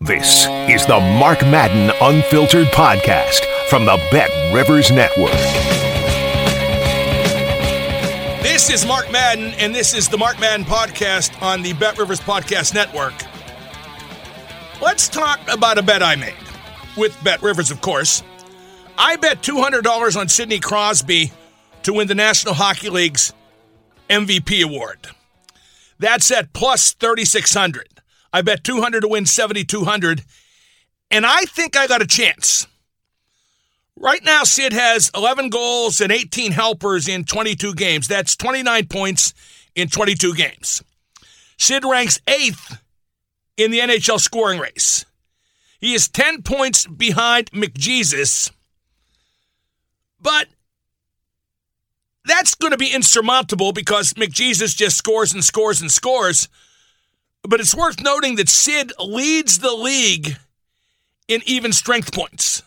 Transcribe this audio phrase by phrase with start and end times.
[0.00, 5.32] This is the Mark Madden Unfiltered Podcast from the Bet Rivers Network.
[8.40, 12.20] This is Mark Madden, and this is the Mark Madden Podcast on the Bet Rivers
[12.20, 13.12] Podcast Network.
[14.80, 16.36] Let's talk about a bet I made
[16.96, 18.22] with Bet Rivers, of course.
[18.96, 21.32] I bet $200 on Sidney Crosby
[21.82, 23.32] to win the National Hockey League's
[24.08, 25.08] MVP award.
[25.98, 27.97] That's at plus 3,600.
[28.32, 30.22] I bet 200 to win 7,200.
[31.10, 32.66] And I think I got a chance.
[33.96, 38.06] Right now, Sid has 11 goals and 18 helpers in 22 games.
[38.06, 39.34] That's 29 points
[39.74, 40.82] in 22 games.
[41.56, 42.80] Sid ranks eighth
[43.56, 45.04] in the NHL scoring race.
[45.80, 48.50] He is 10 points behind McJesus,
[50.20, 50.46] but
[52.24, 56.48] that's going to be insurmountable because McJesus just scores and scores and scores.
[57.42, 60.36] But it's worth noting that Sid leads the league
[61.28, 62.62] in even strength points,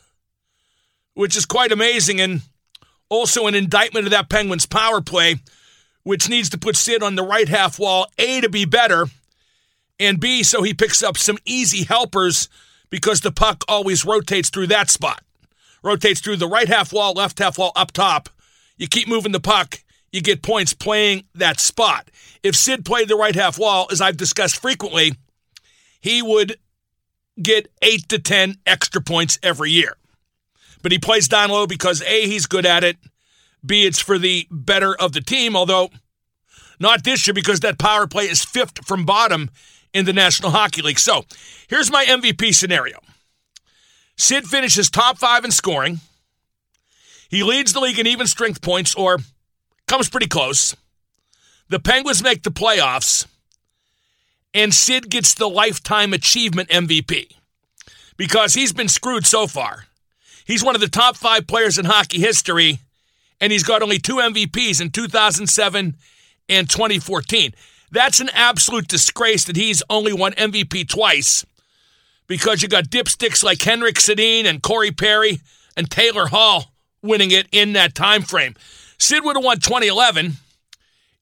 [1.13, 2.41] which is quite amazing and
[3.09, 5.35] also an indictment of that Penguins power play,
[6.03, 9.07] which needs to put Sid on the right half wall, A, to be better,
[9.99, 12.49] and B, so he picks up some easy helpers
[12.89, 15.23] because the puck always rotates through that spot.
[15.83, 18.29] Rotates through the right half wall, left half wall, up top.
[18.77, 22.09] You keep moving the puck, you get points playing that spot.
[22.43, 25.13] If Sid played the right half wall, as I've discussed frequently,
[25.99, 26.57] he would
[27.41, 29.95] get eight to 10 extra points every year.
[30.81, 32.97] But he plays down low because A, he's good at it.
[33.63, 35.89] B, it's for the better of the team, although
[36.79, 39.51] not this year because that power play is fifth from bottom
[39.93, 40.99] in the National Hockey League.
[40.99, 41.25] So
[41.67, 42.99] here's my MVP scenario
[44.17, 45.99] Sid finishes top five in scoring.
[47.29, 49.19] He leads the league in even strength points or
[49.87, 50.75] comes pretty close.
[51.71, 53.25] The Penguins make the playoffs,
[54.53, 57.31] and Sid gets the lifetime achievement MVP
[58.17, 59.85] because he's been screwed so far.
[60.45, 62.79] He's one of the top five players in hockey history,
[63.39, 65.95] and he's got only two MVPs in 2007
[66.49, 67.53] and 2014.
[67.89, 71.45] That's an absolute disgrace that he's only won MVP twice
[72.27, 75.39] because you got dipsticks like Henrik Sedin and Corey Perry
[75.77, 78.57] and Taylor Hall winning it in that time frame.
[78.97, 80.33] Sid would have won 2011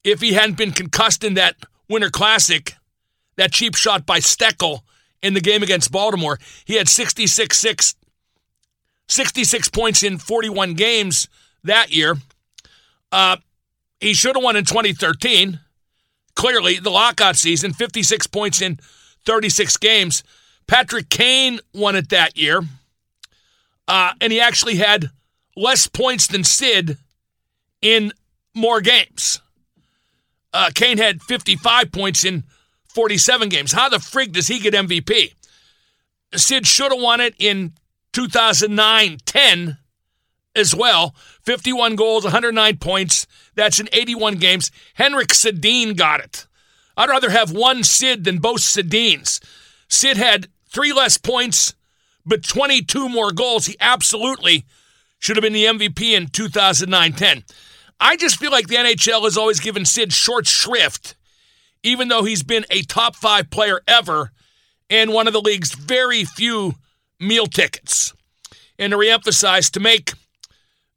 [0.03, 1.55] if he hadn't been concussed in that
[1.87, 2.75] Winter Classic,
[3.35, 4.81] that cheap shot by Steckel
[5.21, 6.39] in the game against Baltimore.
[6.65, 7.95] He had 66, 6,
[9.07, 11.27] 66 points in 41 games
[11.63, 12.15] that year.
[13.11, 13.37] Uh,
[13.99, 15.59] he should have won in 2013.
[16.35, 18.79] Clearly, the lockout season, 56 points in
[19.25, 20.23] 36 games.
[20.67, 22.61] Patrick Kane won it that year.
[23.87, 25.09] Uh, and he actually had
[25.55, 26.97] less points than Sid
[27.81, 28.13] in
[28.53, 29.41] more games.
[30.53, 32.43] Uh, Kane had 55 points in
[32.89, 33.71] 47 games.
[33.71, 35.33] How the frig does he get MVP?
[36.35, 37.73] Sid should have won it in
[38.13, 39.77] 2009 10
[40.55, 41.15] as well.
[41.43, 43.27] 51 goals, 109 points.
[43.55, 44.71] That's in 81 games.
[44.95, 46.47] Henrik Sedin got it.
[46.97, 49.39] I'd rather have one Sid than both Sedins.
[49.87, 51.73] Sid had three less points,
[52.25, 53.67] but 22 more goals.
[53.67, 54.65] He absolutely
[55.17, 57.43] should have been the MVP in 2009 10.
[57.99, 61.15] I just feel like the NHL has always given Sid short shrift,
[61.83, 64.31] even though he's been a top five player ever
[64.89, 66.75] and one of the league's very few
[67.19, 68.13] meal tickets.
[68.77, 70.13] And to reemphasize, to make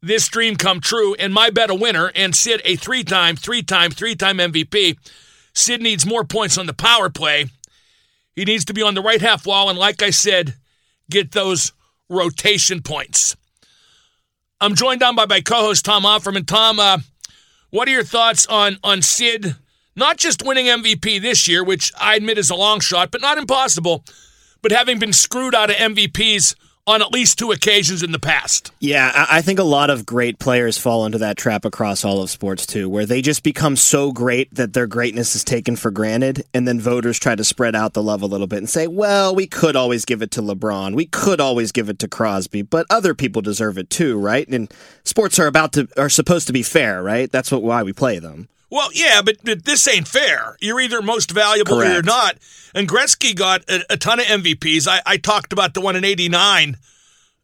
[0.00, 3.62] this dream come true and my bet a winner and Sid a three time, three
[3.62, 4.96] time, three time MVP,
[5.52, 7.46] Sid needs more points on the power play.
[8.34, 10.54] He needs to be on the right half wall and, like I said,
[11.10, 11.72] get those
[12.08, 13.36] rotation points.
[14.62, 16.46] I'm joined on by my co-host Tom Opferman.
[16.46, 16.98] Tom, uh,
[17.70, 19.56] what are your thoughts on on Sid
[19.96, 23.38] not just winning MVP this year, which I admit is a long shot, but not
[23.38, 24.04] impossible,
[24.62, 26.54] but having been screwed out of MVPs
[26.86, 28.72] on at least two occasions in the past.
[28.80, 32.30] Yeah, I think a lot of great players fall into that trap across all of
[32.30, 36.44] sports too, where they just become so great that their greatness is taken for granted,
[36.52, 39.34] and then voters try to spread out the love a little bit and say, well,
[39.34, 42.86] we could always give it to LeBron, we could always give it to Crosby, but
[42.90, 44.48] other people deserve it too, right?
[44.48, 44.72] And
[45.04, 47.30] sports are about to are supposed to be fair, right?
[47.30, 48.48] That's what why we play them.
[48.72, 50.56] Well, yeah, but, but this ain't fair.
[50.60, 51.90] You're either most valuable Correct.
[51.90, 52.38] or you're not.
[52.74, 54.88] And Gretzky got a, a ton of MVPs.
[54.88, 56.78] I, I talked about the one in '89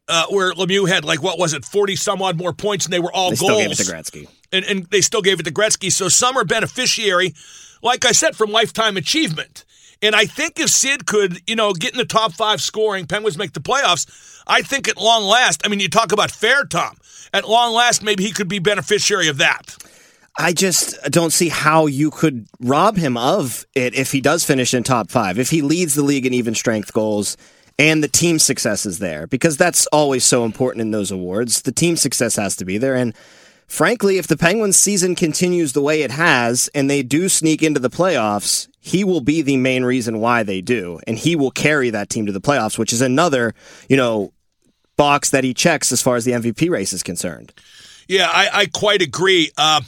[0.07, 2.99] uh, where Lemieux had like what was it, forty some odd more points, and they
[2.99, 3.51] were all They goals.
[3.51, 4.27] still gave it to Gretzky.
[4.51, 5.91] and, and they still gave it to Gretzky.
[5.91, 7.35] So some are beneficiary,
[7.83, 9.65] like I said, from lifetime achievement.
[10.01, 13.37] And I think if Sid could, you know, get in the top five scoring, Penguins
[13.37, 14.41] make the playoffs.
[14.47, 16.97] I think at long last, I mean, you talk about fair, Tom.
[17.33, 19.75] At long last, maybe he could be beneficiary of that.
[20.37, 24.73] I just don't see how you could rob him of it if he does finish
[24.73, 27.35] in top five, if he leads the league in even strength goals
[27.79, 31.61] and the team success is there, because that's always so important in those awards.
[31.61, 32.93] The team success has to be there.
[32.93, 33.15] And
[33.67, 37.79] frankly, if the Penguins season continues the way it has and they do sneak into
[37.79, 40.99] the playoffs, he will be the main reason why they do.
[41.07, 43.55] And he will carry that team to the playoffs, which is another,
[43.87, 44.33] you know,
[44.97, 47.53] box that he checks as far as the MVP race is concerned.
[48.09, 49.51] Yeah, I, I quite agree.
[49.57, 49.81] Uh,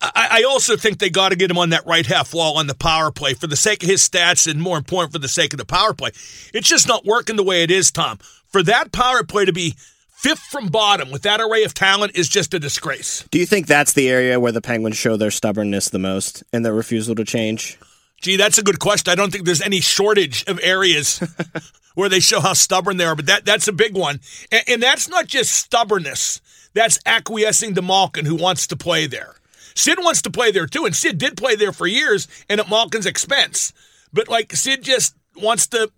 [0.00, 2.66] I, I also think they got to get him on that right half wall on
[2.66, 5.52] the power play for the sake of his stats and more important for the sake
[5.52, 6.10] of the power play.
[6.52, 8.18] It's just not working the way it is, Tom.
[8.48, 9.74] For that power play to be
[10.08, 13.24] fifth from bottom with that array of talent is just a disgrace.
[13.30, 16.64] Do you think that's the area where the Penguins show their stubbornness the most and
[16.64, 17.78] their refusal to change?
[18.20, 19.12] Gee, that's a good question.
[19.12, 21.18] I don't think there's any shortage of areas
[21.94, 24.20] where they show how stubborn they are, but that that's a big one.
[24.50, 26.40] And, and that's not just stubbornness.
[26.74, 29.34] That's acquiescing to Malkin, who wants to play there.
[29.78, 32.68] Sid wants to play there too, and Sid did play there for years and at
[32.68, 33.72] Malkin's expense.
[34.12, 35.90] But like Sid just wants to,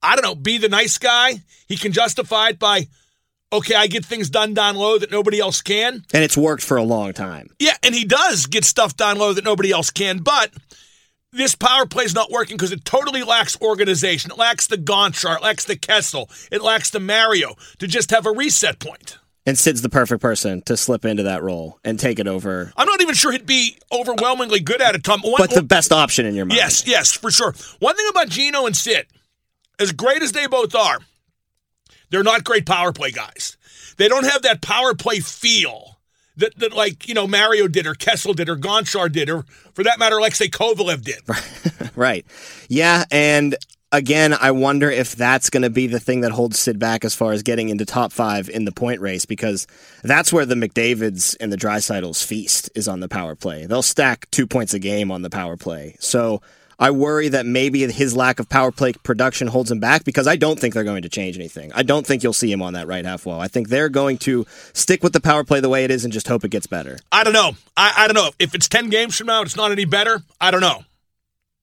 [0.00, 1.42] I don't know, be the nice guy.
[1.66, 2.86] He can justify it by,
[3.52, 6.04] okay, I get things done down low that nobody else can.
[6.14, 7.50] And it's worked for a long time.
[7.58, 10.52] Yeah, and he does get stuff down low that nobody else can, but
[11.32, 14.30] this power play is not working because it totally lacks organization.
[14.30, 18.26] It lacks the Gonchar, it lacks the Kessel, it lacks the Mario to just have
[18.26, 19.18] a reset point.
[19.46, 22.72] And Sid's the perfect person to slip into that role and take it over.
[22.76, 25.20] I'm not even sure he'd be overwhelmingly good at it, Tom.
[25.22, 26.56] One, But the best option in your mind.
[26.58, 27.54] yes, yes, for sure.
[27.78, 29.06] One thing about Gino and Sid,
[29.78, 30.98] as great as they both are,
[32.10, 33.56] they're not great power play guys.
[33.98, 36.00] They don't have that power play feel
[36.36, 39.44] that, that like, you know, Mario did or Kessel did or Gonchar did or,
[39.74, 41.20] for that matter, Alexei Kovalev did.
[41.96, 42.26] Right.
[42.68, 43.04] Yeah.
[43.10, 43.56] And
[43.92, 47.14] again, I wonder if that's going to be the thing that holds Sid back as
[47.14, 49.66] far as getting into top five in the point race because
[50.02, 53.66] that's where the McDavids and the Draisaitls feast is on the power play.
[53.66, 55.96] They'll stack two points a game on the power play.
[56.00, 56.42] So
[56.78, 60.36] I worry that maybe his lack of power play production holds him back because I
[60.36, 61.72] don't think they're going to change anything.
[61.74, 63.40] I don't think you'll see him on that right half wall.
[63.40, 66.12] I think they're going to stick with the power play the way it is and
[66.12, 66.98] just hope it gets better.
[67.10, 67.52] I don't know.
[67.76, 68.30] I, I don't know.
[68.38, 70.22] If it's 10 games from now, it's not any better.
[70.38, 70.84] I don't know.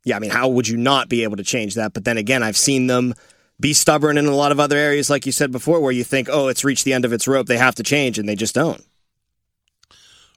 [0.04, 1.94] Yeah, I mean, how would you not be able to change that?
[1.94, 3.14] But then again, I've seen them
[3.60, 6.28] be stubborn in a lot of other areas, like you said before, where you think,
[6.30, 8.56] oh, it's reached the end of its rope, they have to change, and they just
[8.56, 8.84] don't.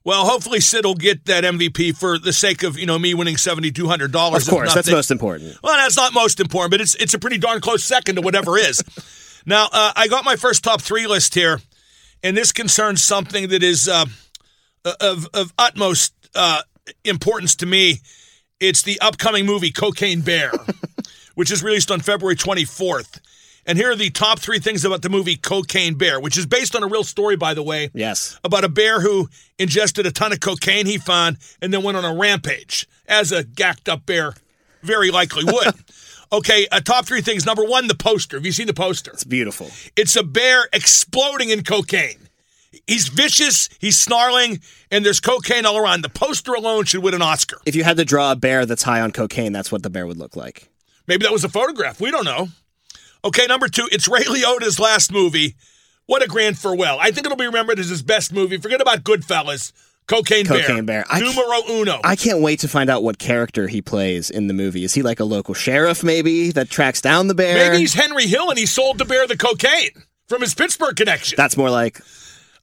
[0.04, 3.34] Well, hopefully Sid will get that MVP for the sake of, you know, me winning
[3.34, 4.04] $7,200.
[4.36, 5.58] Of course, that's most important.
[5.64, 8.56] Well, that's not most important, but it's it's a pretty darn close second to whatever
[8.56, 8.84] is.
[9.46, 11.60] now, uh, I got my first top three list here,
[12.22, 14.04] and this concerns something that is uh,
[15.00, 16.62] of of utmost uh,
[17.04, 17.98] importance to me.
[18.58, 20.50] It's the upcoming movie Cocaine Bear,
[21.34, 23.20] which is released on February 24th.
[23.66, 26.74] And here are the top three things about the movie Cocaine Bear, which is based
[26.74, 28.38] on a real story, by the way Yes.
[28.44, 32.04] about a bear who ingested a ton of cocaine he found and then went on
[32.04, 34.34] a rampage, as a gacked up bear
[34.82, 35.74] very likely would.
[36.32, 37.44] okay, uh, top three things.
[37.44, 38.36] Number one, the poster.
[38.36, 39.10] Have you seen the poster?
[39.10, 39.68] It's beautiful.
[39.96, 42.25] It's a bear exploding in cocaine.
[42.86, 46.02] He's vicious, he's snarling, and there's cocaine all around.
[46.02, 47.58] The poster alone should win an Oscar.
[47.66, 50.06] If you had to draw a bear that's high on cocaine, that's what the bear
[50.06, 50.68] would look like.
[51.08, 52.00] Maybe that was a photograph.
[52.00, 52.48] We don't know.
[53.24, 55.56] Okay, number two, it's Ray Liotta's last movie.
[56.06, 56.98] What a grand farewell.
[57.00, 58.58] I think it'll be remembered as his best movie.
[58.58, 59.72] Forget about Goodfellas.
[60.06, 61.04] Cocaine, Cocaine Bear.
[61.10, 62.00] I Numero uno.
[62.04, 64.84] I can't wait to find out what character he plays in the movie.
[64.84, 67.56] Is he like a local sheriff, maybe, that tracks down the bear?
[67.56, 69.90] Maybe he's Henry Hill and he sold the bear the cocaine
[70.28, 71.34] from his Pittsburgh connection.
[71.36, 72.00] That's more like.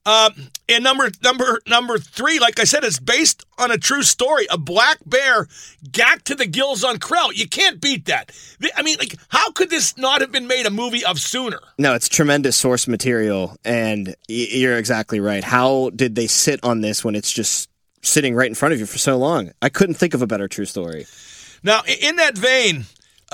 [0.06, 4.46] And number number number three, like I said, it's based on a true story.
[4.50, 5.46] A black bear
[5.90, 7.34] gacked to the gills on Krell.
[7.34, 8.32] You can't beat that.
[8.76, 11.60] I mean, like, how could this not have been made a movie of sooner?
[11.78, 15.44] No, it's tremendous source material, and you're exactly right.
[15.44, 17.70] How did they sit on this when it's just
[18.02, 19.52] sitting right in front of you for so long?
[19.62, 21.06] I couldn't think of a better true story.
[21.62, 22.84] Now, in that vein,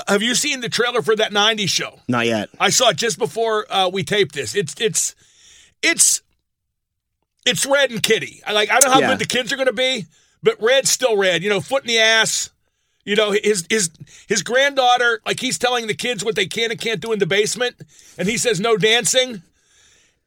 [0.06, 1.98] Have you seen the trailer for that '90s show?
[2.08, 2.48] Not yet.
[2.60, 4.54] I saw it just before uh, we taped this.
[4.54, 5.14] It's it's
[5.82, 6.22] it's
[7.46, 8.42] it's Red and Kitty.
[8.46, 8.70] I like.
[8.70, 9.08] I don't know how Yeah.
[9.10, 10.06] good the kids are going to be,
[10.42, 11.42] but Red's still Red.
[11.42, 12.50] You know, foot in the ass.
[13.04, 13.90] You know, his his
[14.28, 17.26] his granddaughter, like he's telling the kids what they can and can't do in the
[17.26, 17.76] basement,
[18.18, 19.42] and he says no dancing.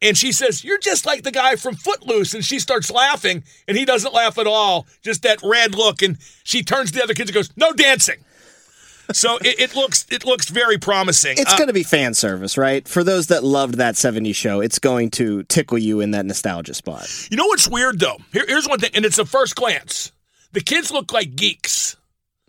[0.02, 2.34] And she says, You're just like the guy from Footloose.
[2.34, 4.86] And she starts laughing, and he doesn't laugh at all.
[5.02, 6.02] Just that red look.
[6.02, 8.18] And she turns to the other kids and goes, No dancing.
[9.12, 11.34] So it, it looks it looks very promising.
[11.38, 12.88] It's Uh, going to be fan service, right?
[12.88, 16.74] For those that loved that 70s show, it's going to tickle you in that nostalgia
[16.74, 17.08] spot.
[17.30, 18.18] You know what's weird though?
[18.32, 20.12] Here, here's one thing, and it's a first glance.
[20.54, 21.98] The kids look like geeks.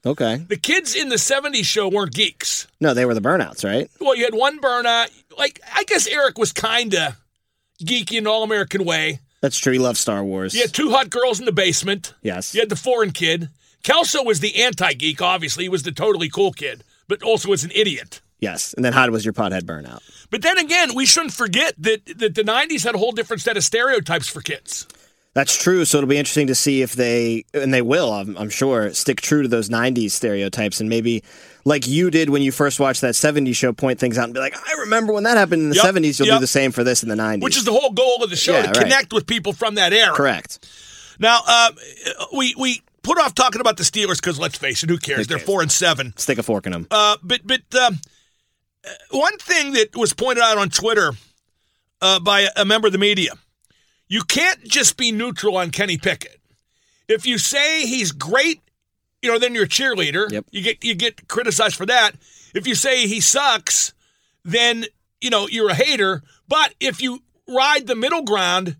[0.07, 0.37] Okay.
[0.37, 2.67] The kids in the 70s show weren't geeks.
[2.79, 3.91] No, they were the burnouts, right?
[4.01, 5.11] Well, you had one burnout.
[5.39, 7.17] Like, I guess Eric was kind of
[7.83, 9.21] geeky in an all American way.
[9.41, 9.73] That's true.
[9.73, 10.55] He loves Star Wars.
[10.55, 12.13] You had two hot girls in the basement.
[12.23, 12.55] Yes.
[12.55, 13.49] You had the foreign kid.
[13.85, 15.65] Kelso was the anti geek, obviously.
[15.65, 18.21] He was the totally cool kid, but also was an idiot.
[18.41, 18.75] Yes.
[18.75, 20.01] And then Hyde was your pothead burnout?
[20.31, 23.57] But then again, we shouldn't forget that, that the 90s had a whole different set
[23.57, 24.87] of stereotypes for kids.
[25.35, 25.85] That's true.
[25.85, 29.21] So it'll be interesting to see if they, and they will, I'm, I'm sure, stick
[29.21, 31.25] true to those 90s stereotypes and maybe,
[31.65, 34.41] like you did when you first watched that 70s show, point things out and be
[34.41, 36.19] like, I remember when that happened in the Yep, 70s.
[36.19, 36.37] You'll yep.
[36.37, 37.43] do the same for this in the 90s.
[37.43, 38.77] Which is the whole goal of the show Yeah, to right.
[38.83, 40.15] connect with people from that era.
[40.15, 40.67] correct.
[41.19, 41.77] Now, um,
[42.37, 45.29] we we put off talking about the Steelers because let's face it, who cares?
[45.29, 46.13] They're four and seven.
[46.17, 46.89] Stick a fork in them.
[46.91, 48.01] Uh, but but um,
[48.85, 51.13] uh, one thing that was pointed out on Twitter
[52.01, 53.33] uh, by a member of the media,
[54.09, 56.41] you can't just be neutral on Kenny Pickett.
[57.07, 58.61] If you say he's great,
[59.23, 60.31] you know, then you're a cheerleader.
[60.31, 60.47] Yep.
[60.51, 62.13] You get you get criticized for that.
[62.55, 63.93] If you say he sucks,
[64.45, 64.87] then
[65.21, 66.23] you know you're a hater.
[66.49, 68.77] But if you ride the middle ground,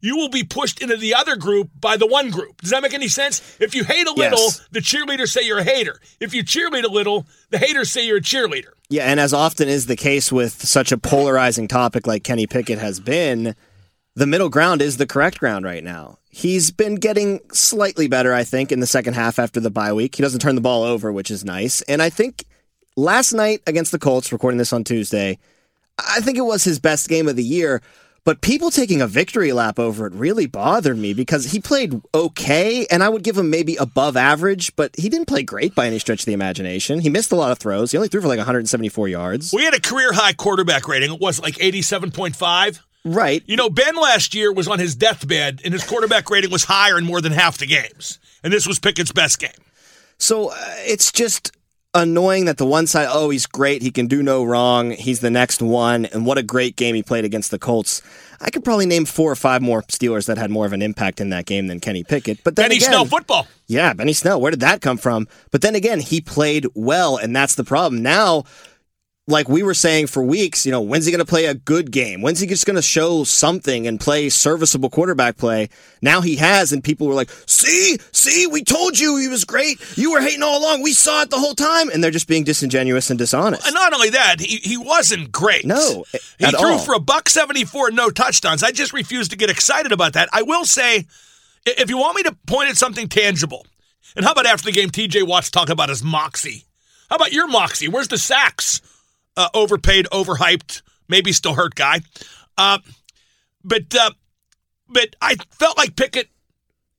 [0.00, 2.60] you will be pushed into the other group by the one group.
[2.60, 3.56] Does that make any sense?
[3.60, 4.60] If you hate a little, Yes.
[4.70, 6.00] the cheerleaders say you're a hater.
[6.20, 8.70] If you cheerlead a little, the haters say you're a cheerleader.
[8.88, 12.78] Yeah, and as often is the case with such a polarizing topic like Kenny Pickett
[12.78, 13.54] has been,
[14.14, 16.18] the middle ground is the correct ground right now.
[16.30, 20.14] He's been getting slightly better, I think, in the second half after the bye week.
[20.14, 21.82] He doesn't turn the ball over, which is nice.
[21.82, 22.44] And I think
[22.96, 25.38] last night against the Colts, recording this on Tuesday,
[25.98, 27.82] I think it was his best game of the year.
[28.28, 32.84] But people taking a victory lap over it really bothered me because he played okay,
[32.90, 35.98] and I would give him maybe above average, but he didn't play great by any
[35.98, 37.00] stretch of the imagination.
[37.00, 37.90] He missed a lot of throws.
[37.90, 39.54] He only threw for like 174 yards.
[39.54, 41.10] We had a career high quarterback rating.
[41.10, 42.80] It was like 87.5.
[43.06, 43.42] Right.
[43.46, 46.98] You know, Ben last year was on his deathbed, and his quarterback rating was higher
[46.98, 48.18] in more than half the games.
[48.44, 49.64] And this was Pickett's best game.
[50.18, 51.56] So uh, it's just
[51.98, 53.82] annoying that the one side, oh, he's great.
[53.82, 54.92] He can do no wrong.
[54.92, 56.06] He's the next one.
[56.06, 58.02] And what a great game he played against the Colts.
[58.40, 61.20] I could probably name four or five more Steelers that had more of an impact
[61.20, 62.42] in that game than Kenny Pickett.
[62.44, 63.46] But then Benny again, Snell football.
[63.66, 64.40] Yeah, Benny Snell.
[64.40, 65.28] Where did that come from?
[65.50, 68.02] But then again, he played well, and that's the problem.
[68.02, 68.44] Now,
[69.28, 71.90] like we were saying for weeks, you know, when's he going to play a good
[71.90, 72.22] game?
[72.22, 75.68] When's he just going to show something and play serviceable quarterback play?
[76.00, 79.80] Now he has, and people were like, see, see, we told you he was great.
[79.98, 80.82] You were hating all along.
[80.82, 81.90] We saw it the whole time.
[81.90, 83.66] And they're just being disingenuous and dishonest.
[83.66, 85.66] And not only that, he, he wasn't great.
[85.66, 86.04] No,
[86.38, 86.78] he at threw all.
[86.78, 88.62] for a buck seventy four, no touchdowns.
[88.62, 90.30] I just refuse to get excited about that.
[90.32, 91.06] I will say,
[91.66, 93.66] if you want me to point at something tangible,
[94.16, 95.22] and how about after the game, T.J.
[95.24, 96.64] Watt's talk about his moxie?
[97.10, 97.88] How about your moxie?
[97.88, 98.80] Where's the sacks?
[99.38, 102.00] Uh, overpaid, overhyped, maybe still hurt guy.
[102.56, 102.78] Uh,
[103.62, 104.10] but uh,
[104.88, 106.28] but I felt like Pickett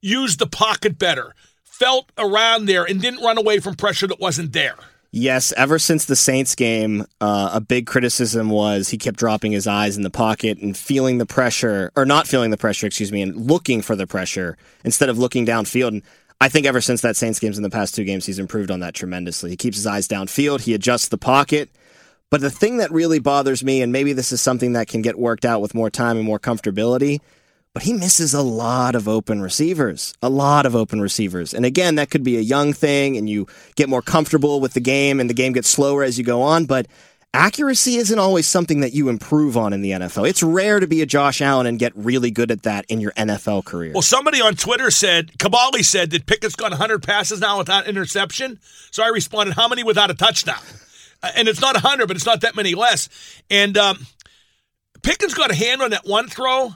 [0.02, 4.54] used the pocket better, felt around there, and didn't run away from pressure that wasn't
[4.54, 4.76] there.
[5.12, 9.66] Yes, ever since the Saints game, uh, a big criticism was he kept dropping his
[9.66, 13.22] eyes in the pocket and feeling the pressure, or not feeling the pressure, excuse me,
[13.22, 14.56] and looking for the pressure
[14.86, 15.88] instead of looking downfield.
[15.88, 16.04] And
[16.40, 18.82] I think ever since that Saints games in the past two games, he's improved on
[18.82, 19.50] that tremendously.
[19.50, 21.70] He keeps his eyes downfield, he adjusts the pocket.
[22.32, 25.18] But the thing that really bothers me, and maybe this is something that can get
[25.18, 27.22] worked out with more time and more comfortability,
[27.74, 31.54] but he misses a lot of open receivers, a lot of open receivers.
[31.54, 34.80] And again, that could be a young thing and you get more comfortable with the
[34.80, 36.88] game and the game gets slower as you go on, but
[37.34, 40.28] accuracy isn't always something that you improve on in the NFL.
[40.28, 43.12] It's rare to be a Josh Allen and get really good at that in your
[43.12, 43.94] NFL career.
[43.94, 48.60] Well, somebody on Twitter said, Kaboly said that Pickett's gone 100 passes now without interception.
[48.92, 50.62] So I responded, how many without a touchdown?
[51.22, 53.10] And it's not 100, but it's not that many less.
[53.50, 54.06] And um,
[55.02, 56.76] Pickett's got a hand on that one throw.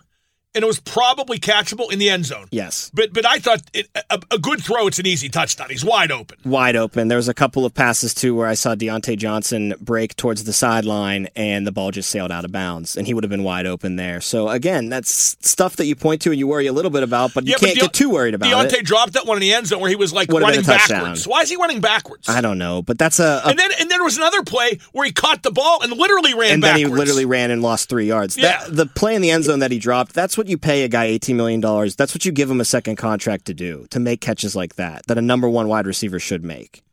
[0.56, 2.48] And it was probably catchable in the end zone.
[2.52, 2.92] Yes.
[2.94, 4.88] But but I thought it, a, a good throw.
[4.88, 5.70] It's an easy touchdown.
[5.70, 6.38] He's wide open.
[6.46, 7.08] Wide open.
[7.08, 10.54] There was a couple of passes too where I saw Diontae Johnson break towards the
[10.54, 13.66] sideline and the ball just sailed out of bounds, and he would have been wide
[13.66, 14.22] open there.
[14.22, 15.12] So again, that's
[15.48, 17.58] stuff that you point to and you worry a little bit about, but you Yeah,
[17.58, 18.72] can't De- get too worried about Diontae it.
[18.82, 21.28] Diontae dropped that one in the end zone where he was like Would've running backwards.
[21.28, 22.30] Why is he running backwards?
[22.30, 24.78] I don't know, but that's a, a and then and then there was another play
[24.92, 26.84] where he caught the ball and literally ran and backwards.
[26.84, 28.38] then he literally ran and lost three yards.
[28.38, 28.64] Yeah.
[28.66, 30.88] That, the play in the end zone that he dropped, that's what you pay a
[30.88, 31.62] guy $18 million.
[31.62, 35.06] That's what you give him a second contract to do, to make catches like that,
[35.08, 36.84] that a number one wide receiver should make.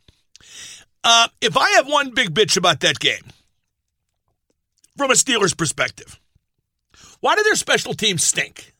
[1.02, 3.22] Uh, if I have one big bitch about that game,
[4.96, 6.20] from a Steelers perspective,
[7.20, 8.74] why do their special teams stink?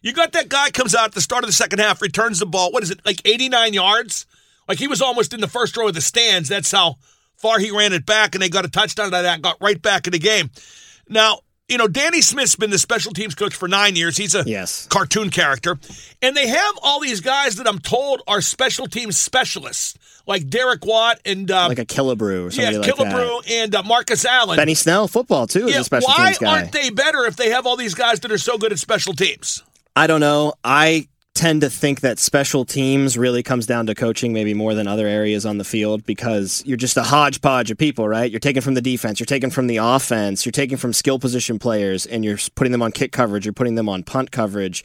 [0.00, 2.46] You got that guy comes out at the start of the second half, returns the
[2.46, 2.70] ball.
[2.70, 4.26] What is it, like 89 yards?
[4.68, 6.48] Like he was almost in the first row of the stands.
[6.48, 6.96] That's how
[7.36, 9.80] far he ran it back, and they got a touchdown out of that, got right
[9.80, 10.50] back in the game.
[11.08, 14.16] Now, you know, Danny Smith's been the special teams coach for nine years.
[14.16, 14.86] He's a Yes.
[14.86, 15.78] cartoon character.
[16.22, 20.84] And they have all these guys that I'm told are special teams specialists, like Derek
[20.86, 22.96] Watt and uh, Like a Killebrew or yeah, like that.
[22.96, 24.56] Killebrew and uh, Marcus Allen.
[24.56, 26.58] Benny Snell, football too, is yeah, a special why teams guy.
[26.60, 29.12] aren't they better if they have all these guys that are so good at special
[29.12, 29.62] teams?
[29.94, 30.54] I don't know.
[30.64, 34.88] I tend to think that special teams really comes down to coaching maybe more than
[34.88, 38.30] other areas on the field because you're just a hodgepodge of people, right?
[38.30, 41.60] You're taking from the defense, you're taking from the offense, you're taking from skill position
[41.60, 44.84] players and you're putting them on kick coverage, you're putting them on punt coverage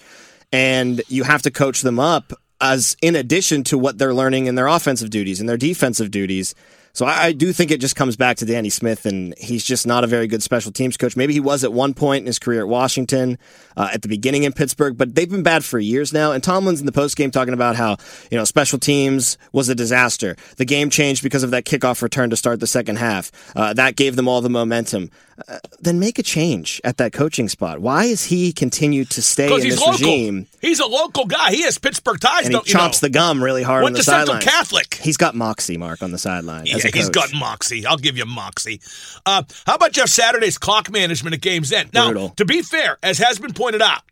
[0.51, 4.55] and you have to coach them up as in addition to what they're learning in
[4.55, 6.53] their offensive duties and their defensive duties.
[6.95, 9.87] So I, I do think it just comes back to Danny Smith, and he's just
[9.87, 11.15] not a very good special teams coach.
[11.17, 13.39] Maybe he was at one point in his career at Washington,
[13.75, 16.31] uh, at the beginning in Pittsburgh, but they've been bad for years now.
[16.31, 17.97] And Tomlin's in the post game talking about how
[18.29, 20.35] you know special teams was a disaster.
[20.57, 23.31] The game changed because of that kickoff return to start the second half.
[23.55, 25.09] Uh, that gave them all the momentum.
[25.47, 27.79] Uh, then make a change at that coaching spot.
[27.79, 29.93] Why is he continued to stay in this local.
[29.93, 30.47] regime?
[30.61, 31.51] He's a local guy.
[31.51, 33.07] He has Pittsburgh ties, And he don't you chomps know?
[33.07, 34.41] the gum really hard Went on the sideline.
[34.41, 34.95] Catholic.
[34.95, 36.67] He's got moxie, Mark, on the sideline.
[36.67, 37.85] as Yeah, he's got moxie.
[37.85, 38.79] I'll give you moxie.
[39.25, 41.93] Uh, how about Jeff Saturday's clock management at game's end?
[41.93, 42.29] Now, Brutal.
[42.31, 44.03] to be fair, as has been pointed out,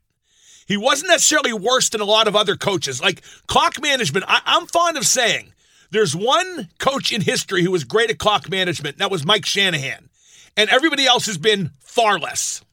[0.68, 3.02] he wasn't necessarily worse than a lot of other coaches.
[3.02, 5.54] Like clock management, I, I'm fond of saying
[5.92, 9.46] there's one coach in history who was great at clock management, and that was Mike
[9.46, 10.10] Shanahan.
[10.58, 12.64] And everybody else has been far less.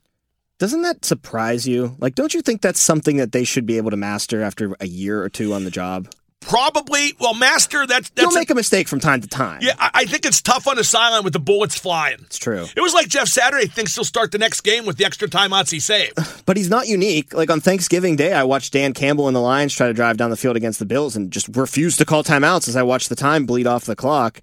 [0.58, 1.96] Doesn't that surprise you?
[2.00, 4.86] Like, don't you think that's something that they should be able to master after a
[4.86, 6.08] year or two on the job?
[6.40, 9.58] Probably, well, Master, that's You'll that's a- make a mistake from time to time.
[9.60, 9.74] yeah.
[9.78, 12.18] I, I think it's tough on the sideline with the bullets flying.
[12.22, 12.64] It's true.
[12.76, 15.70] It was like Jeff Saturday thinks he'll start the next game with the extra timeouts
[15.70, 16.16] he saved.
[16.46, 17.34] But he's not unique.
[17.34, 20.30] Like on Thanksgiving Day, I watched Dan Campbell and the Lions try to drive down
[20.30, 23.16] the field against the Bills and just refused to call timeouts as I watched the
[23.16, 24.40] time bleed off the clock.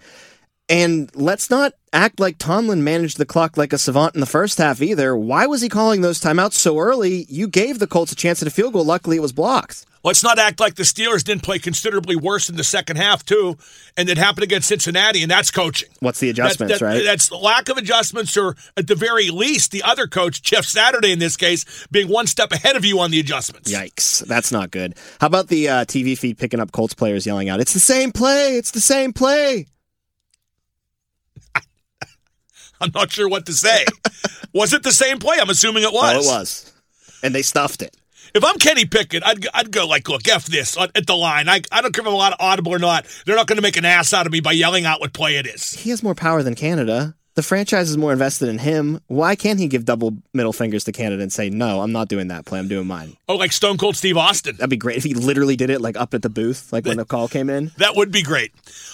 [0.67, 4.57] And let's not act like Tomlin managed the clock like a savant in the first
[4.57, 5.15] half either.
[5.15, 7.25] Why was he calling those timeouts so early?
[7.29, 8.83] You gave the Colts a chance at a field goal.
[8.83, 9.85] Luckily, it was blocked.
[10.03, 13.57] Let's not act like the Steelers didn't play considerably worse in the second half too,
[13.97, 15.89] and it happened against Cincinnati, and that's coaching.
[15.99, 17.03] What's the adjustments, That- that- right?
[17.03, 21.17] That's lack of adjustments, or at the very least, the other coach, Jeff Saturday, in
[21.17, 23.71] this case, being one step ahead of you on the adjustments.
[23.71, 24.93] Yikes, that's not good.
[25.21, 28.11] How about the uh, TV feed picking up Colts players yelling out, "It's the same
[28.11, 28.57] play!
[28.57, 29.65] It's the same play!"
[32.81, 33.85] I'm not sure what to say.
[34.53, 35.37] was it the same play?
[35.39, 36.15] I'm assuming it was.
[36.15, 36.73] Oh, it was,
[37.23, 37.95] and they stuffed it.
[38.33, 41.47] If I'm Kenny Pickett, I'd, I'd go like, look, F this at the line.
[41.47, 43.05] I, I don't care if I'm a lot of audible or not.
[43.25, 45.37] They're not going to make an ass out of me by yelling out what play
[45.37, 45.71] it is.
[45.71, 47.15] He has more power than Canada.
[47.35, 49.01] The franchise is more invested in him.
[49.07, 52.29] Why can't he give double middle fingers to Canada and say, "No, I'm not doing
[52.29, 52.59] that play.
[52.59, 54.55] I'm doing mine." Oh, like Stone Cold Steve Austin.
[54.55, 56.95] That'd be great if he literally did it like up at the booth, like when
[56.95, 57.73] the call came in.
[57.77, 58.53] That would be great.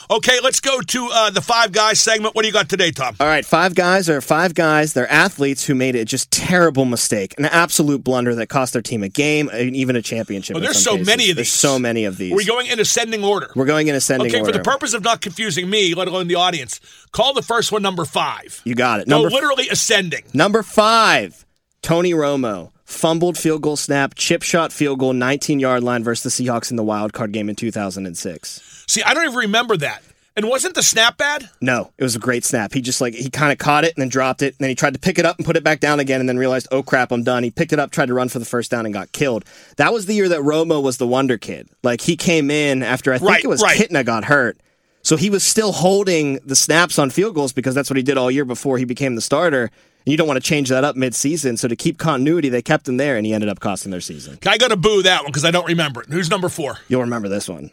[0.09, 2.35] Okay, let's go to uh, the five guys segment.
[2.35, 3.15] What do you got today, Tom?
[3.19, 4.93] All right, five guys are five guys.
[4.93, 9.03] They're athletes who made a just terrible mistake, an absolute blunder that cost their team
[9.03, 10.55] a game and even a championship.
[10.55, 11.07] Oh, there's so cases.
[11.07, 11.35] many of these.
[11.35, 12.33] There's so many of these.
[12.33, 13.51] We're going in ascending order?
[13.55, 14.49] We're going in ascending okay, order.
[14.49, 16.79] Okay, for the purpose of not confusing me, let alone the audience,
[17.11, 18.61] call the first one number five.
[18.65, 19.07] you got it.
[19.07, 20.23] No, Number literally ascending.
[20.33, 21.45] Number five,
[21.81, 22.71] Tony Romo.
[22.91, 26.77] Fumbled field goal snap, chip shot field goal, 19 yard line versus the Seahawks in
[26.77, 28.83] the wild card game in 2006.
[28.87, 30.03] See, I don't even remember that.
[30.35, 31.49] And wasn't the snap bad?
[31.61, 32.73] No, it was a great snap.
[32.73, 34.53] He just like, he kind of caught it and then dropped it.
[34.53, 36.27] And then he tried to pick it up and put it back down again and
[36.29, 37.43] then realized, oh crap, I'm done.
[37.43, 39.45] He picked it up, tried to run for the first down and got killed.
[39.77, 41.69] That was the year that Romo was the wonder kid.
[41.83, 43.77] Like he came in after I think Right, it was right.
[43.79, 44.57] Kitna got hurt.
[45.01, 48.17] So he was still holding the snaps on field goals because that's what he did
[48.17, 49.71] all year before he became the starter.
[50.05, 51.57] You don't want to change that up mid-season.
[51.57, 54.39] So to keep continuity, they kept him there, and he ended up costing their season.
[54.45, 56.09] I got to boo that one because I don't remember it.
[56.09, 56.77] Who's number four?
[56.87, 57.71] You'll remember this one.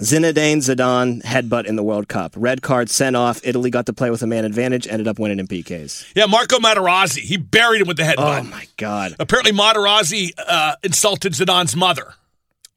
[0.00, 2.32] Zinedine Zidane headbutt in the World Cup.
[2.34, 3.40] Red card sent off.
[3.44, 4.88] Italy got to play with a man advantage.
[4.88, 6.12] Ended up winning in PKs.
[6.14, 7.18] Yeah, Marco Materazzi.
[7.18, 8.40] He buried him with the headbutt.
[8.40, 9.14] Oh my god.
[9.18, 12.14] Apparently, Materazzi uh, insulted Zidane's mother.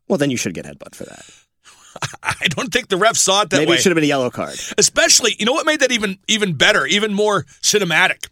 [0.10, 1.26] Well, then you should get headbutt for that.
[2.24, 3.72] I don't think the ref saw it that Maybe way.
[3.72, 4.56] Maybe it should have been a yellow card.
[4.78, 8.28] Especially, you know what made that even even better, even more cinematic.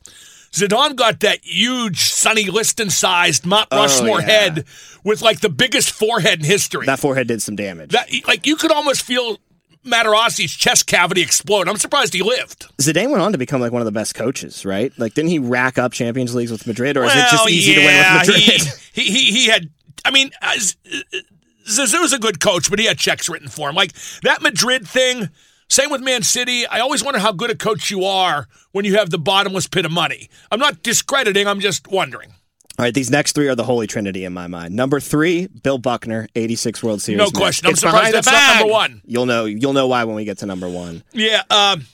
[0.51, 4.25] Zidane got that huge Sonny Liston sized Mount Oh, Rushmore yeah.
[4.27, 4.65] head
[5.03, 6.85] with like the biggest forehead in history.
[6.85, 7.91] That forehead did some damage.
[7.91, 9.37] That like you could almost feel
[9.85, 11.67] Materazzi's chest cavity explode.
[11.67, 12.67] I'm surprised he lived.
[12.77, 14.91] Zidane went on to become like one of the best coaches, right?
[14.99, 17.77] Like, didn't he rack up Champions Leagues with Madrid, or is it just easy yeah,
[17.77, 18.77] to win with Madrid?
[18.93, 19.69] He, he, he, had,
[20.03, 21.17] I mean, uh, uh,
[21.65, 23.75] Zizou's a good coach, but he had checks written for him.
[23.75, 25.29] Like that Madrid thing,
[25.71, 26.67] same with Man City.
[26.67, 29.85] I always wonder how good a coach you are when you have the bottomless pit
[29.85, 30.29] of money.
[30.51, 32.29] I'm not discrediting, I'm just wondering.
[32.77, 34.75] All right, these next three are the holy trinity in my mind.
[34.75, 37.17] Number three, Bill Buckner, 86 World Series.
[37.19, 37.37] No Mets.
[37.37, 37.67] question.
[37.67, 39.01] I'm It's surprised that's not number one.
[39.05, 39.45] You'll know.
[39.45, 41.03] You'll know why when we get to number one.
[41.13, 41.85] Yeah, um,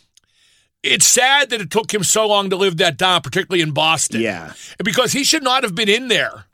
[0.81, 4.21] it's sad that it took him so long to live that down, particularly in Boston.
[4.21, 4.53] Yeah.
[4.83, 6.45] Because he should not have been in there.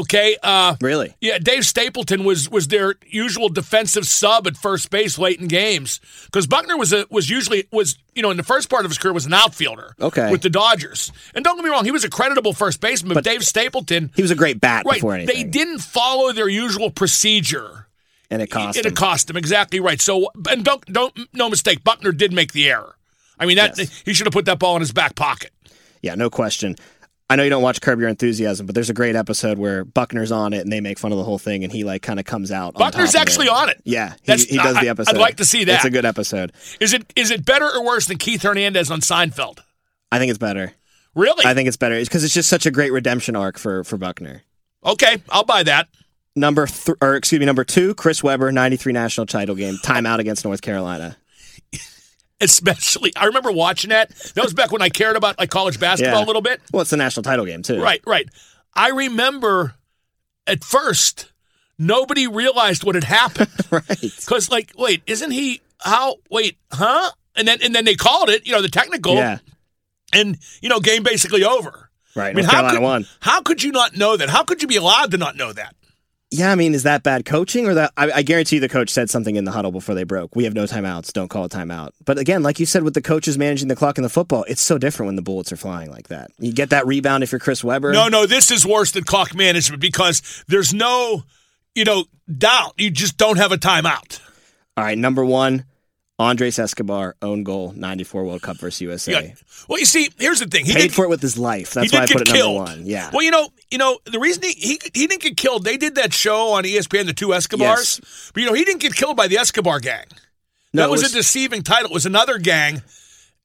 [0.00, 0.36] Okay.
[0.42, 1.14] Uh, Really?
[1.20, 6.00] Yeah, Dave Stapleton was was their usual defensive sub at first base late in games
[6.26, 8.98] because Buckner was a was usually was you know in the first part of his
[8.98, 9.94] career was an outfielder.
[10.00, 10.30] Okay.
[10.30, 13.14] with the Dodgers, and don't get me wrong, he was a creditable first baseman.
[13.14, 14.94] But, But- Dave Stapleton, He was a great bat right?
[14.94, 17.86] before They didn't follow their usual procedure.
[18.30, 18.94] and it cost It him.
[18.94, 20.00] cost him exactly right.
[20.00, 22.94] So and don't don't no mistake, Buckner did make the error.
[23.40, 24.02] I mean that Yes.
[24.04, 25.50] he should have put that ball in his back pocket.
[26.02, 26.76] Yeah, no question.
[27.30, 30.32] I know you don't watch Curb Your Enthusiasm, but there's a great episode where Buckner's
[30.32, 32.24] on it and they make fun of the whole thing, and he like kind of
[32.24, 32.74] comes out.
[32.74, 33.52] on Buckner's of actually it.
[33.52, 33.80] on it.
[33.84, 35.14] Yeah, he, he does I- the episode.
[35.14, 35.76] I'd like to see that.
[35.76, 36.52] It's a good episode.
[36.80, 39.58] Is it is it better or worse than Keith Hernandez on Seinfeld?
[40.10, 40.72] I think it's better.
[41.14, 41.44] Really?
[41.44, 44.42] I think it's better because it's just such a great redemption arc for for Buckner.
[44.84, 45.88] okay, I'll buy that.
[46.36, 50.44] Number th- or excuse me, number two, Chris Webber, '93 national title game, timeout against
[50.44, 51.16] North Carolina.
[52.40, 54.10] Especially, I remember watching that.
[54.34, 56.24] That was back when I cared about like college basketball Yeah.
[56.24, 56.60] a little bit.
[56.72, 57.80] Well, it's the national title game too.
[57.82, 58.28] Right, right.
[58.74, 59.74] I remember
[60.46, 61.32] at first
[61.78, 64.00] nobody realized what had happened right.
[64.00, 65.60] because, like, wait, isn't he?
[65.80, 66.16] How?
[66.30, 67.10] Wait, huh?
[67.36, 69.38] And then and then they called it, you know, the technical, Yeah.
[70.12, 71.90] and you know, game basically over.
[72.16, 72.30] Right.
[72.30, 73.06] I mean, North how Carolina could, won.
[73.20, 74.28] how could you not know that?
[74.28, 75.74] How could you be allowed to not know that?
[76.30, 77.92] Yeah, I mean, is that bad coaching or that?
[77.96, 80.36] I, I guarantee you the coach said something in the huddle before they broke.
[80.36, 81.12] We have no timeouts.
[81.14, 81.92] Don't call a timeout.
[82.04, 84.60] But again, like you said, with the coaches managing the clock in the football, it's
[84.60, 86.30] so different when the bullets are flying like that.
[86.38, 87.92] You get that rebound if you're Chris Webber.
[87.92, 91.24] No, no, this is worse than clock management because there's no,
[91.74, 92.04] you know,
[92.36, 92.74] doubt.
[92.76, 94.20] You just don't have a timeout.
[94.76, 95.64] All right, number one,
[96.18, 99.12] Andres Escobar, own goal, 94 World Cup versus USA.
[99.12, 99.34] Yeah.
[99.68, 100.64] Well, you see, here's the thing.
[100.64, 101.74] He Paid did, for it with his life.
[101.74, 102.86] That's he why I put it get number one.
[102.86, 103.10] Yeah.
[103.12, 105.94] Well, you know, you know, the reason he, he he didn't get killed, they did
[105.94, 108.00] that show on ESPN, the two Escobars.
[108.34, 110.06] But you know, he didn't get killed by the Escobar gang.
[110.72, 111.90] No, that was, was- a deceiving title.
[111.90, 112.82] It was another gang.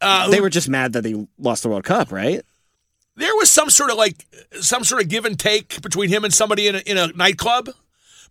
[0.01, 2.41] Uh, they who- were just mad that they lost the World Cup, right?
[3.15, 4.25] there was some sort of like
[4.59, 7.69] some sort of give and take between him and somebody in a, in a nightclub.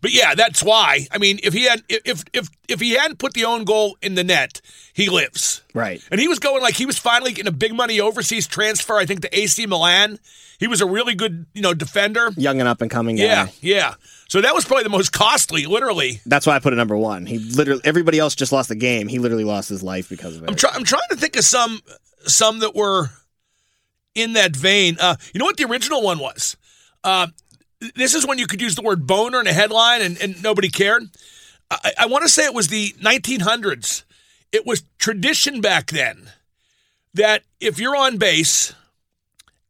[0.01, 1.07] But yeah, that's why.
[1.11, 4.15] I mean, if he had if if if he hadn't put the own goal in
[4.15, 4.61] the net,
[4.93, 5.61] he lives.
[5.73, 6.01] Right.
[6.11, 9.05] And he was going like he was finally getting a big money overseas transfer, I
[9.05, 10.19] think, to AC Milan.
[10.59, 12.29] He was a really good, you know, defender.
[12.37, 13.23] Young and up and coming guy.
[13.23, 13.93] Yeah, yeah.
[14.29, 16.21] So that was probably the most costly, literally.
[16.25, 17.25] That's why I put it number one.
[17.25, 19.07] He literally, everybody else just lost the game.
[19.07, 20.49] He literally lost his life because of it.
[20.49, 21.81] I'm, try- I'm trying to think of some
[22.25, 23.09] some that were
[24.15, 24.97] in that vein.
[24.99, 26.55] Uh, you know what the original one was?
[27.03, 27.27] Uh,
[27.95, 30.69] this is when you could use the word boner in a headline and, and nobody
[30.69, 31.09] cared.
[31.69, 34.03] I, I want to say it was the 1900s.
[34.51, 36.31] It was tradition back then
[37.13, 38.73] that if you're on base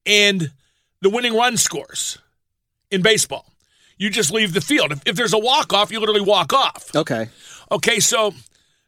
[0.06, 0.52] and
[1.02, 2.18] the winning run scores
[2.92, 3.46] in baseball,
[3.98, 4.92] you just leave the field.
[4.92, 6.96] If, if there's a walk off, you literally walk off.
[6.96, 7.30] okay.
[7.72, 8.34] Okay, so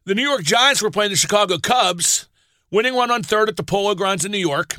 [0.03, 2.27] the New York Giants were playing the Chicago Cubs,
[2.69, 4.75] winning one on third at the Polo Grounds in New York,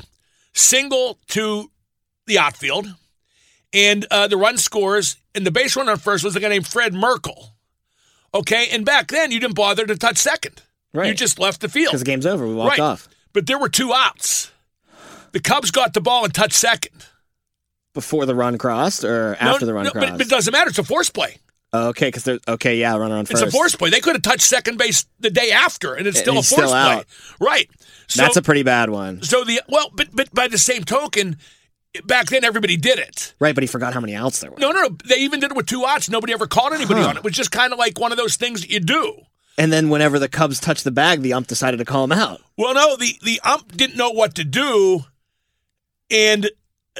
[0.53, 1.69] single to
[2.25, 2.87] the outfield,
[3.73, 6.67] and uh, the run scores, and the base runner on first was a guy named
[6.67, 7.55] Fred Merkle.
[8.33, 10.61] Okay, and back then you didn't bother to touch second.
[10.93, 11.07] Right.
[11.07, 11.91] You just left the field.
[11.91, 12.47] Because the game's over.
[12.47, 12.79] We walked right.
[12.79, 13.07] off.
[13.33, 14.51] But there were two outs.
[15.31, 17.05] The Cubs got the ball and touched second.
[17.93, 20.07] Before the run crossed or after No, the run no, crossed?
[20.07, 20.69] But, but it doesn't matter.
[20.69, 21.37] It's a force play.
[21.73, 22.77] okay, because they're okay.
[22.77, 23.43] Yeah, runner on first.
[23.43, 23.89] It's a force play.
[23.89, 26.69] They could have touched second base the day after, and it's And still a force
[26.69, 27.03] still play.
[27.39, 27.69] Right.
[28.07, 29.21] So, That's a pretty bad one.
[29.21, 31.37] so the well, but but by the same token,
[32.05, 33.33] back then everybody did it.
[33.39, 34.57] Right, but he forgot how many outs there were.
[34.59, 34.97] No, no, no.
[35.05, 36.09] They even did it with two outs.
[36.09, 37.09] Nobody ever caught anybody Huh.
[37.09, 37.19] on it.
[37.19, 39.21] It was just kind of like one of those things that you do.
[39.57, 42.41] And then whenever the Cubs touched the bag, the ump decided to call him out.
[42.57, 45.05] Well, no, the the ump didn't know what to do,
[46.11, 46.49] and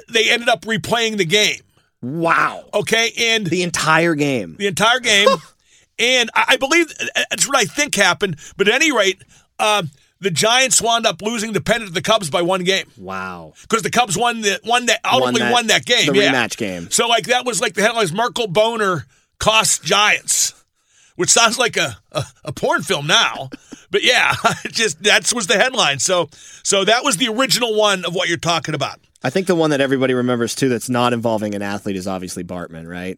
[0.10, 1.62] they ended up replaying the game.
[2.02, 2.66] Wow.
[2.74, 4.56] Okay, and The entire game.
[4.58, 5.28] the entire game,
[6.00, 6.92] And I, I believe
[7.32, 8.38] that's what I think happened.
[8.56, 9.20] But at any rate,
[9.58, 9.82] uh,
[10.20, 13.54] the Giants wound up losing the pennant to the Cubs by one game Wow.
[13.62, 16.08] because the Cubs won the won that ultimately that- won that game.
[16.14, 16.32] the yeah.
[16.32, 16.90] rematch game.
[16.92, 19.06] So like that was like the headlines: Merkle Boner
[19.40, 20.54] cost Giants,
[21.16, 23.50] which sounds like a, a, a porn film now.
[23.92, 24.34] but yeah,
[24.68, 26.00] just that was the headline.
[26.00, 26.30] So
[26.64, 29.00] so that was the original one of what you're talking about.
[29.24, 32.44] I think the one that everybody remembers too that's not involving an athlete is obviously
[32.44, 33.18] Bartman, right?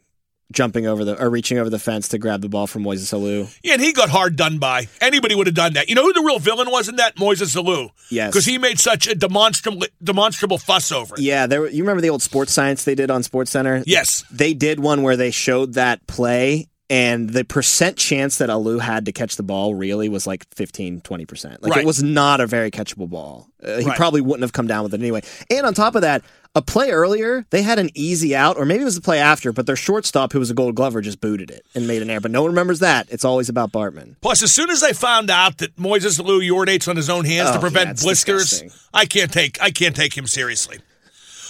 [0.52, 3.56] Jumping over the or reaching over the fence to grab the ball from Moises Alou.
[3.64, 4.88] Yeah, and he got hard done by.
[5.00, 5.90] Anybody would have done that.
[5.90, 7.18] You know who the real villain was in that?
[7.18, 7.90] Moises Alou.
[8.10, 8.32] Yes.
[8.32, 11.22] Because he made such a demonstrable demonstrable fuss over it.
[11.22, 11.68] Yeah, there.
[11.70, 13.84] You remember the old sports science they did on Sports Center?
[13.86, 14.24] Yes.
[14.32, 19.06] they did one where they showed that play and the percent chance that Alou had
[19.06, 21.82] to catch the ball really was like 15 20% like Right.
[21.82, 23.96] it was not a very catchable ball uh, he Right.
[23.96, 26.24] probably wouldn't have come down with it anyway and on top of that
[26.56, 29.54] a play earlier they had an easy out or maybe it was the play after
[29.54, 32.20] but their shortstop who was a gold glover just booted it and made an error
[32.20, 35.30] but no one remembers that it's always about bartman Plus, as soon as they found
[35.30, 38.72] out that Moises Alou urinates on his own hands to Oh, prevent yeah, blisters, disgusting.
[38.94, 40.80] I can't take I can't take him seriously.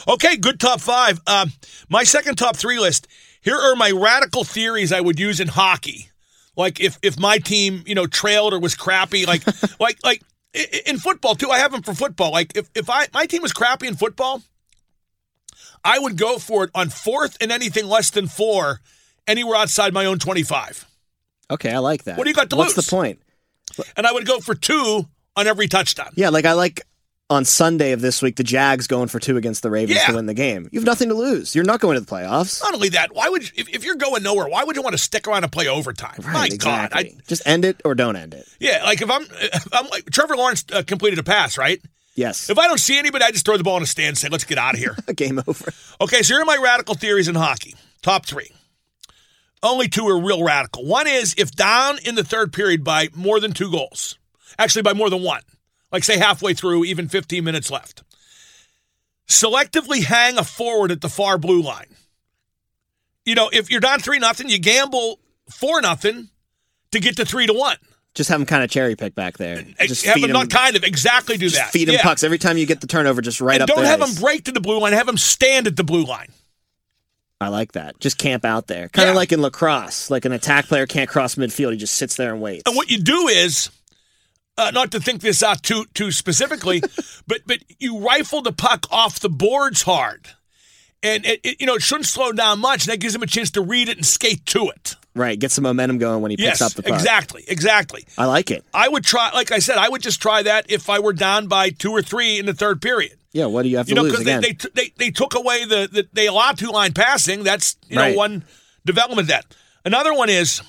[0.07, 1.19] Okay, good top five.
[1.27, 1.51] Um,
[1.89, 3.07] my second top three list.
[3.41, 6.09] Here are my radical theories I would use in hockey.
[6.57, 9.43] Like if if my team you know trailed or was crappy, like
[9.79, 10.21] like like
[10.85, 11.49] in football too.
[11.49, 12.31] I have them for football.
[12.31, 14.41] Like if if I my team was crappy in football,
[15.83, 18.79] I would go for it on fourth and anything less than four,
[19.27, 20.85] anywhere outside my own twenty five.
[21.51, 22.85] okay i like that What do you got to what's lose?
[22.85, 23.19] the point?
[23.95, 26.11] and I would go for two on every touchdown.
[26.15, 26.81] yeah like i like
[27.31, 30.07] on Sunday of this week, the Jags going for two against the Ravens Yeah.
[30.07, 30.67] to win the game.
[30.71, 31.53] You have nothing to lose.
[31.53, 32.59] You're not going to the playoffs.
[32.63, 34.93] Not only that, why would you, if, if you're going nowhere, why would you want
[34.93, 36.15] to stick around and play overtime?
[36.23, 37.03] Right, My exactly.
[37.03, 38.47] God, I, Just end it or don't end it.
[38.59, 39.21] yeah, like if I'm,
[39.73, 41.79] I'm like Trevor Lawrence uh, completed a pass, right?
[42.19, 42.49] Yes.
[42.49, 44.27] If I don't see anybody, I just throw the ball in a stand and say,
[44.27, 45.71] "Let's get out of here." Game over.
[46.01, 47.75] Okay, so here are my radical theories in hockey.
[48.01, 48.51] Top three.
[49.63, 50.85] Only two are real radical.
[50.85, 54.17] One is if down in the third period by more than two goals,
[54.57, 55.43] actually by more than one,
[55.93, 58.03] like say halfway through, even 15 minutes left,
[59.25, 61.95] selectively hang a forward at the far blue line.
[63.25, 66.29] You know, if you're down three nothing, you gamble four nothing
[66.91, 67.77] to get to three to one.
[68.15, 69.61] Just have them kind of cherry pick back there.
[69.81, 71.71] Just have feed them not kind of exactly do just that.
[71.71, 72.01] feed them Yeah.
[72.01, 73.21] pucks every time you get the turnover.
[73.21, 74.15] Just right And up don't have ice.
[74.15, 74.93] them break to the blue line.
[74.93, 76.27] Have them stand at the blue line.
[77.39, 77.99] I like that.
[77.99, 78.89] Just camp out there.
[78.89, 79.17] Kind of Yeah.
[79.17, 80.09] like in lacrosse.
[80.09, 81.71] Like an attack player can't cross midfield.
[81.71, 82.63] He just sits there and waits.
[82.65, 83.69] And what you do is,
[84.57, 86.81] uh, not to think this out too too specifically,
[87.27, 90.27] but but you rifle the puck off the boards hard,
[91.01, 92.85] and it, it you know it shouldn't slow down much.
[92.85, 94.95] And that gives him a chance to read it and skate to it.
[95.19, 95.37] Right.
[95.39, 96.93] Get some momentum going when he picks Yes, up the puck.
[96.93, 98.05] exactly, exactly.
[98.17, 98.63] I like it.
[98.73, 101.47] I would try, like I said, I would just try that if I were down
[101.47, 103.17] by two or three in the third period.
[103.31, 103.45] Yeah.
[103.45, 105.65] What do you have to You know, lose because they, they, they they took away
[105.65, 107.43] the, the they allowed two line passing.
[107.43, 108.43] That's you know one
[108.85, 109.21] development.
[109.21, 109.45] of That
[109.85, 110.61] another one is,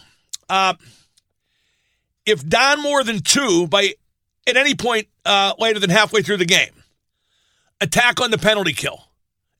[0.50, 0.74] uh,
[2.26, 3.94] if down more than two by
[4.46, 6.72] at any point uh, later than halfway through the game,
[7.80, 9.04] attack on the penalty kill,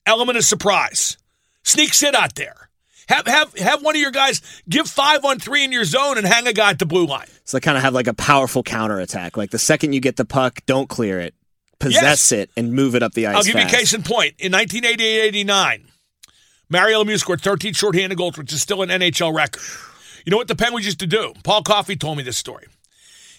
[0.07, 1.17] element of surprise,
[1.65, 2.69] sneak sit out there.
[3.11, 6.27] Have have have one of your guys give five on three in your zone and
[6.27, 7.27] hang a guy at the blue line.
[7.45, 9.37] so they kind of have like a powerful counter attack.
[9.37, 11.35] Like the second you get the puck, don't clear it.
[11.81, 12.33] Possess Yes.
[12.33, 13.37] it and move it up the ice.
[13.37, 13.75] I'll give you a fast.
[13.75, 14.35] case in point.
[14.39, 15.87] In 1988-89,
[16.69, 19.63] Mario Lemieux scored 13 shorthanded goals, which is still an NHL record.
[20.25, 21.33] You know what the Penguins used to do?
[21.43, 22.67] Paul Coffey told me this story.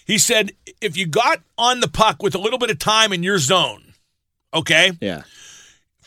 [0.04, 3.22] He said, if you got on the puck with a little bit of time in
[3.22, 3.94] your zone,
[4.52, 5.22] okay, Yeah.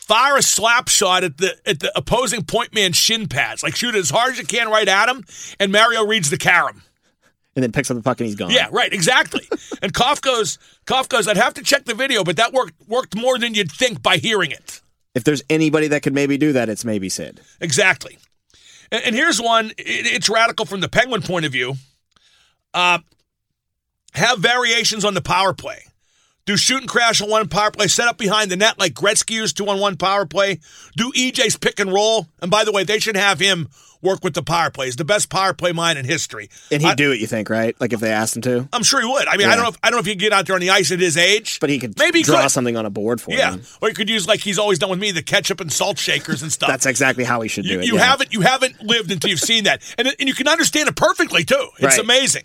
[0.06, 3.62] Fire a slap shot at the at the opposing point man's shin pads.
[3.62, 5.24] Like shoot it as hard as you can right at him,
[5.60, 6.82] and Mario reads the carom.
[7.54, 8.50] And then picks up the puck and he's gone.
[8.50, 9.40] Yeah, right, exactly.
[9.82, 13.16] and Koff goes, Koff goes, I'd have to check the video, but that worked worked
[13.16, 14.80] more than you'd think by hearing it.
[15.14, 17.40] If there's anybody that could maybe do that, it's maybe Sid.
[17.60, 18.18] Exactly.
[18.92, 19.70] And, and here's one.
[19.78, 21.74] It, it's radical from the Penguin point of view.
[22.74, 22.98] Uh,
[24.12, 25.82] have variations on the power play.
[26.46, 27.88] Do shoot and crash on one power play.
[27.88, 30.60] Set up behind the net like Gretzky used to on one power play.
[30.96, 32.28] Do EJ's pick and roll.
[32.40, 33.68] And by the way, they should have him
[34.00, 34.86] work with the power play.
[34.86, 36.48] He's the best power play mind in history.
[36.70, 37.74] And he'd I, do it, you think, right?
[37.80, 38.68] Like if they asked him to.
[38.72, 39.26] I'm sure he would.
[39.26, 39.70] I mean, I don't know.
[39.70, 41.16] If, I don't know if he could get out there on the ice at his
[41.16, 42.50] age, But he could maybe he draw could.
[42.52, 43.38] something on a board for him.
[43.38, 43.62] Yeah, him.
[43.82, 46.42] or he could use like he's always done with me, the ketchup and salt shakers
[46.42, 46.68] and stuff.
[46.70, 47.86] That's exactly how he should do You, it.
[47.86, 48.04] you yeah.
[48.04, 51.42] haven't you haven't lived until you've seen that, and and you can understand it perfectly
[51.42, 51.70] too.
[51.78, 51.98] It's Right.
[51.98, 52.44] amazing.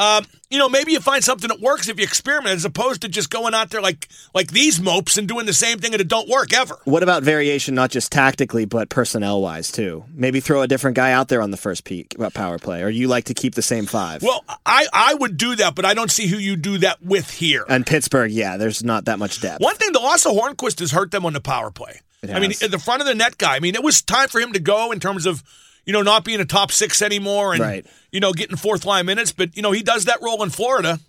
[0.00, 3.08] Um, you know, maybe you find something that works if you experiment, as opposed to
[3.08, 6.08] just going out there like like these mopes and doing the same thing and it
[6.08, 6.78] don't work ever.
[6.84, 10.04] What about variation, not just tactically, but personnel wise too?
[10.14, 12.88] Maybe throw a different guy out there on the first peak about power play, or
[12.88, 14.22] you like to keep the same five?
[14.22, 17.30] Well, I I would do that, but I don't see who you do that with
[17.30, 17.66] here.
[17.68, 19.62] and Pittsburgh, yeah, there's not that much depth.
[19.62, 22.00] One thing, the loss of Hornqvist has hurt them on the power play.
[22.22, 23.56] I mean, the front of the net guy.
[23.56, 25.42] I mean, it was time for him to go in terms of,
[25.90, 27.84] you know, not being a top six anymore and, Right.
[28.12, 29.32] you know, getting fourth line minutes.
[29.32, 31.00] But, you know, he does that role in Florida.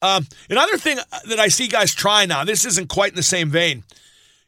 [0.00, 3.50] Um, another thing that I see guys try now, this isn't quite in the same
[3.50, 3.84] vein.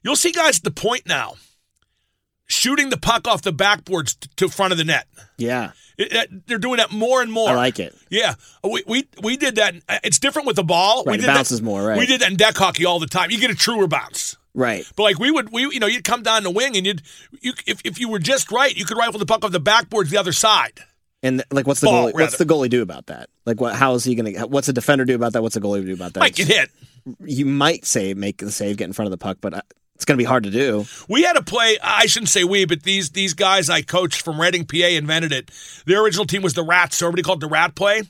[0.02, 1.34] You'll see guys at the point now
[2.46, 5.06] shooting the puck off the backboards to front of the net.
[5.36, 7.50] Yeah, It- it- they're doing that more and more.
[7.50, 7.94] I like it.
[8.08, 9.74] Yeah, we we, we did that.
[10.02, 11.04] It's different with the ball.
[11.04, 11.98] we Right, it did that- bounces more, right.
[11.98, 13.30] We did that in deck hockey all the time.
[13.30, 14.36] You get a truer bounce.
[14.54, 14.84] Right.
[14.96, 17.02] But like we would, we you know, you'd come down the wing and you'd,
[17.40, 20.10] you if if you were just right, you could rifle the puck off the backboards
[20.10, 20.80] the other side.
[21.22, 23.28] And like, what's the Ball, goalie, what's the goalie do about that?
[23.44, 23.74] Like, what?
[23.74, 24.46] How is he going to?
[24.46, 25.42] What's a defender do about that?
[25.42, 26.20] What's a goalie do about that?
[26.20, 26.70] Might get hit.
[27.24, 29.62] You might say make the save, get in front of the puck, but uh,
[29.94, 30.86] it's going to be hard to do.
[31.10, 31.76] We had to play.
[31.82, 35.50] I shouldn't say we, but these these guys I coached from Reading, PA, invented it.
[35.84, 38.02] Their original team was the Rats, so everybody called the Rat play.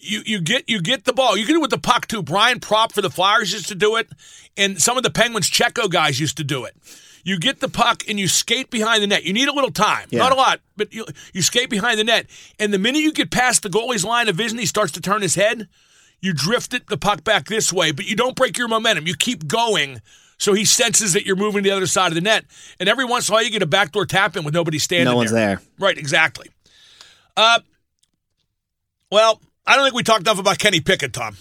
[0.00, 1.36] You you get you get the ball.
[1.36, 2.22] You can do it with the puck too.
[2.22, 4.08] Brian Propp for the Flyers used to do it,
[4.56, 6.76] and some of the Penguins Checo guys used to do it.
[7.24, 9.24] You get the puck and you skate behind the net.
[9.24, 10.20] You need a little time, Yeah.
[10.20, 12.26] not a lot, but you you skate behind the net.
[12.60, 15.20] And the minute you get past the goalie's line of vision, he starts to turn
[15.20, 15.68] his head.
[16.20, 19.06] You drift it the puck back this way, but you don't break your momentum.
[19.06, 20.00] You keep going.
[20.38, 22.44] So he senses that you're moving to the other side of the net.
[22.78, 25.06] And every once in a while, you get a backdoor tap in with nobody standing
[25.06, 25.60] No one's there.
[25.80, 26.48] Right, exactly.
[27.36, 27.58] Uh,
[29.10, 31.36] well, I don't think we talked enough about Kenny Pickett, Tom.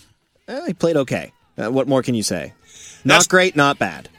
[0.50, 1.32] Eh, he played okay.
[1.58, 2.54] Uh, what more can you say?
[3.06, 4.10] Not That's- great, not bad.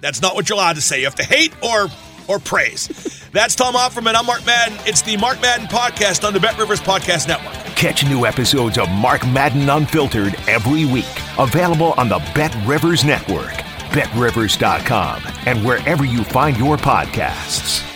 [0.00, 0.98] That's not what you're allowed to say.
[1.00, 1.88] You have to hate or
[2.28, 2.88] or praise.
[3.32, 4.14] That's Tom Opferman.
[4.14, 4.78] I'm Mark Madden.
[4.86, 7.54] It's the Mark Madden podcast on the Bet Rivers Podcast Network.
[7.76, 11.04] Catch new episodes of Mark Madden Unfiltered every week.
[11.38, 13.52] Available on the Bet Rivers Network,
[13.92, 17.95] betrivers.com, and wherever you find your podcasts.